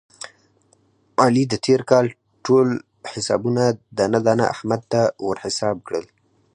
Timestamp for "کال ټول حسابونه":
1.91-3.63